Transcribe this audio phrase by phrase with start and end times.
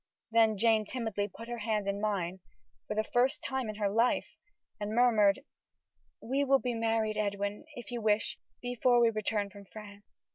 [0.31, 2.39] Then Jane timidly put her hand in mine,
[2.87, 4.35] for the first time in her life,
[4.79, 5.41] and murmured:
[6.19, 10.03] "We will be married, Edwin, if you wish, before we return from France."